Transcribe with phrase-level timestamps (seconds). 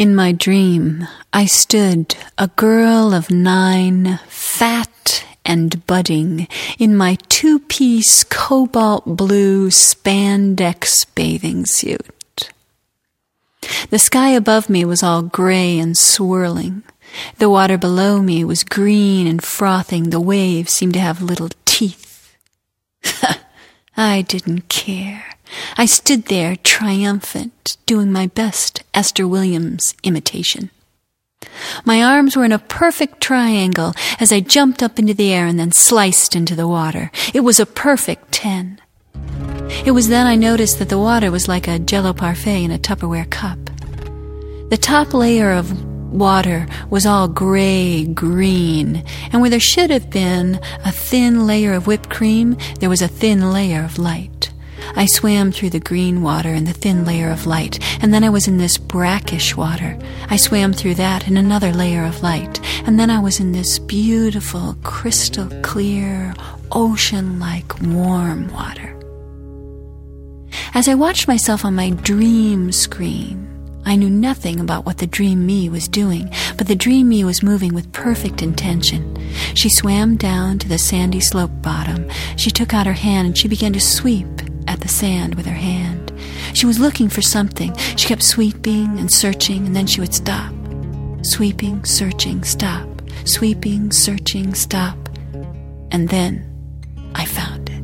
[0.00, 7.58] In my dream, I stood, a girl of nine, fat and budding, in my two
[7.58, 12.50] piece cobalt blue spandex bathing suit.
[13.90, 16.82] The sky above me was all gray and swirling.
[17.36, 20.08] The water below me was green and frothing.
[20.08, 22.38] The waves seemed to have little teeth.
[23.98, 25.36] I didn't care.
[25.76, 30.68] I stood there triumphant, doing my best Esther Williams imitation.
[31.86, 35.58] My arms were in a perfect triangle as I jumped up into the air and
[35.58, 37.10] then sliced into the water.
[37.32, 38.78] It was a perfect ten.
[39.86, 42.78] It was then I noticed that the water was like a jello parfait in a
[42.78, 43.58] Tupperware cup.
[44.68, 45.72] The top layer of
[46.12, 51.86] water was all gray green, and where there should have been a thin layer of
[51.86, 54.39] whipped cream, there was a thin layer of light.
[54.96, 58.30] I swam through the green water and the thin layer of light, and then I
[58.30, 59.98] was in this brackish water.
[60.28, 63.78] I swam through that in another layer of light, and then I was in this
[63.78, 66.34] beautiful, crystal clear,
[66.72, 68.96] ocean like warm water.
[70.74, 73.46] As I watched myself on my dream screen,
[73.84, 77.42] I knew nothing about what the dream me was doing, but the dream me was
[77.42, 79.16] moving with perfect intention.
[79.54, 82.08] She swam down to the sandy slope bottom.
[82.36, 84.26] She took out her hand and she began to sweep
[84.90, 86.12] sand with her hand.
[86.52, 87.74] She was looking for something.
[87.96, 90.52] She kept sweeping and searching, and then she would stop.
[91.22, 92.88] Sweeping, searching, stop.
[93.24, 94.96] Sweeping, searching, stop.
[95.92, 96.46] And then
[97.14, 97.80] I found it.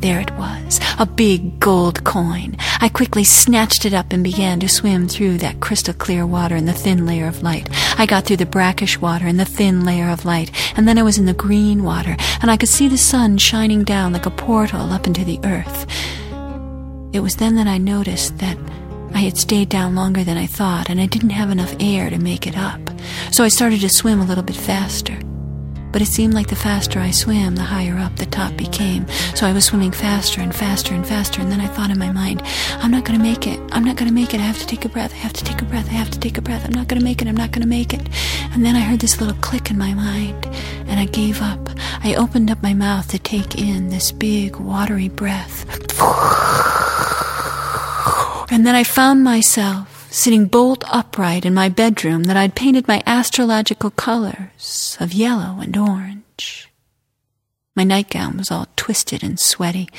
[0.00, 2.56] There it was, a big gold coin.
[2.80, 6.68] I quickly snatched it up and began to swim through that crystal clear water and
[6.68, 7.68] the thin layer of light.
[7.98, 11.02] I got through the brackish water and the thin layer of light, and then I
[11.02, 14.30] was in the green water, and I could see the sun shining down like a
[14.30, 15.86] portal up into the earth.
[17.16, 18.58] It was then that I noticed that
[19.14, 22.18] I had stayed down longer than I thought, and I didn't have enough air to
[22.18, 22.78] make it up.
[23.32, 25.18] So I started to swim a little bit faster.
[25.92, 29.08] But it seemed like the faster I swam, the higher up the top became.
[29.34, 32.12] So I was swimming faster and faster and faster, and then I thought in my
[32.12, 32.42] mind,
[32.82, 33.58] I'm not going to make it.
[33.72, 34.40] I'm not going to make it.
[34.40, 35.14] I have to take a breath.
[35.14, 35.88] I have to take a breath.
[35.88, 36.66] I have to take a breath.
[36.66, 37.28] I'm not going to make it.
[37.28, 38.06] I'm not going to make it.
[38.52, 40.44] And then I heard this little click in my mind,
[40.86, 41.70] and I gave up.
[42.04, 45.64] I opened up my mouth to take in this big, watery breath.
[48.56, 53.02] And then I found myself sitting bolt upright in my bedroom that I'd painted my
[53.04, 56.72] astrological colors of yellow and orange.
[57.74, 59.90] My nightgown was all twisted and sweaty.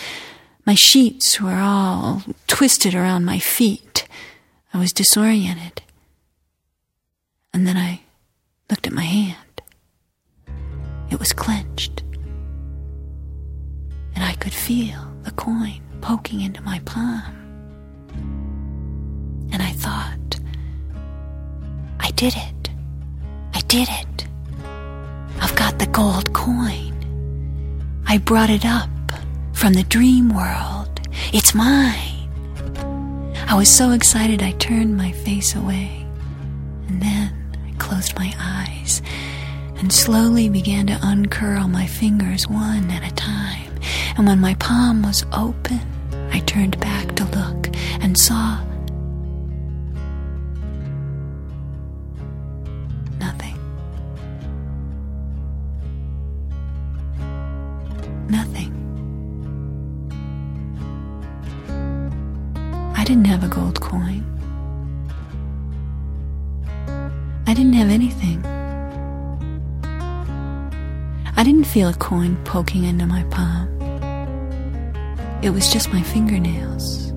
[0.65, 4.07] My sheets were all twisted around my feet.
[4.73, 5.83] I was disoriented.
[7.53, 8.01] And then I
[8.71, 9.61] looked at my hand.
[11.11, 12.01] It was clenched.
[14.15, 17.36] And I could feel the coin poking into my palm.
[22.17, 22.69] Did it.
[23.53, 24.27] I did it.
[25.39, 26.95] I've got the gold coin.
[28.07, 28.89] I brought it up
[29.53, 30.99] from the dream world.
[31.31, 32.27] It's mine.
[33.47, 36.07] I was so excited I turned my face away.
[36.87, 39.03] And then I closed my eyes
[39.75, 43.71] and slowly began to uncurl my fingers one at a time.
[44.17, 45.81] And when my palm was open,
[46.33, 47.69] I turned back to look
[48.01, 48.66] and saw
[58.29, 58.73] Nothing.
[62.95, 64.23] I didn't have a gold coin.
[67.47, 68.45] I didn't have anything.
[71.37, 73.67] I didn't feel a coin poking into my palm.
[75.41, 77.13] It was just my fingernails.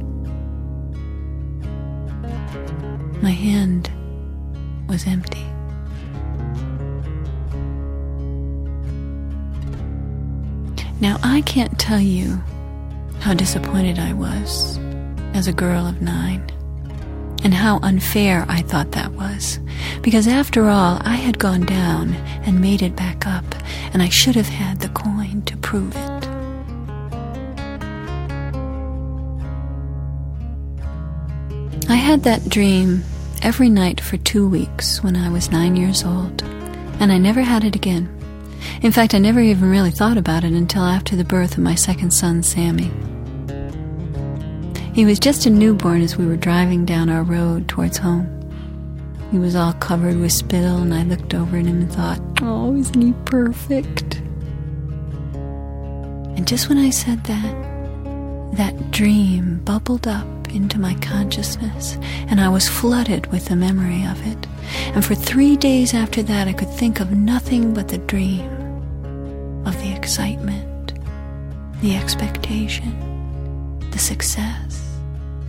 [3.22, 3.90] My hand
[4.88, 5.49] was empty.
[11.00, 12.42] Now, I can't tell you
[13.20, 14.78] how disappointed I was
[15.32, 16.42] as a girl of nine,
[17.42, 19.58] and how unfair I thought that was,
[20.02, 22.14] because after all, I had gone down
[22.44, 23.44] and made it back up,
[23.94, 26.28] and I should have had the coin to prove it.
[31.88, 33.04] I had that dream
[33.42, 36.42] every night for two weeks when I was nine years old,
[37.00, 38.19] and I never had it again.
[38.82, 41.74] In fact, I never even really thought about it until after the birth of my
[41.74, 42.90] second son, Sammy.
[44.94, 48.36] He was just a newborn as we were driving down our road towards home.
[49.30, 52.74] He was all covered with spittle, and I looked over at him and thought, Oh,
[52.76, 54.16] isn't he perfect?
[56.36, 57.69] And just when I said that,
[58.54, 61.96] that dream bubbled up into my consciousness,
[62.28, 64.46] and I was flooded with the memory of it.
[64.94, 68.48] And for three days after that, I could think of nothing but the dream
[69.66, 70.94] of the excitement,
[71.80, 72.94] the expectation,
[73.90, 74.98] the success,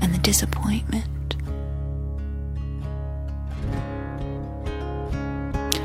[0.01, 1.35] and the disappointment.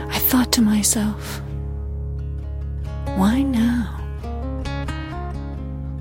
[0.08, 1.40] I thought to myself,
[3.16, 4.05] why now?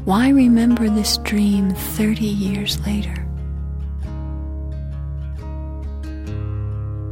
[0.06, 3.28] Why remember this dream 30 years later?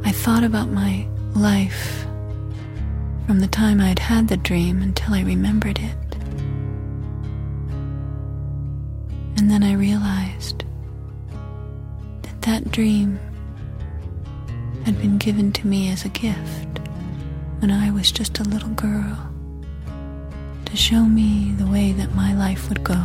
[0.05, 2.05] I thought about my life
[3.25, 6.15] from the time I'd had the dream until I remembered it.
[9.37, 10.63] And then I realized
[12.21, 13.19] that that dream
[14.85, 16.79] had been given to me as a gift
[17.57, 19.32] when I was just a little girl
[20.73, 22.99] to show me the way that my life would go,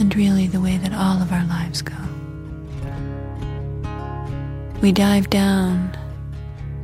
[0.00, 1.94] and really the way that all of our lives go.
[4.82, 5.96] We dive down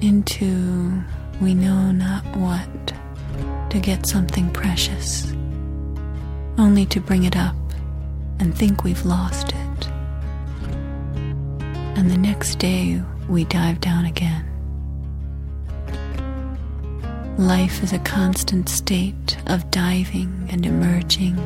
[0.00, 1.02] into
[1.40, 2.94] we know not what
[3.70, 5.32] to get something precious,
[6.56, 7.56] only to bring it up
[8.38, 9.88] and think we've lost it.
[11.96, 14.45] And the next day we dive down again.
[17.38, 21.36] Life is a constant state of diving and emerging,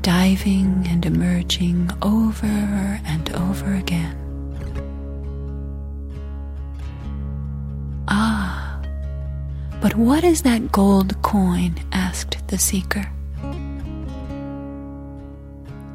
[0.00, 4.16] diving and emerging over and over again.
[8.06, 8.80] Ah,
[9.80, 11.74] but what is that gold coin?
[11.90, 13.10] asked the seeker.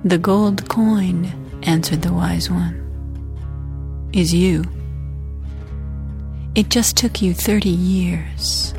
[0.03, 1.31] The gold coin,
[1.63, 4.65] answered the wise one, is you.
[6.55, 8.73] It just took you 30 years.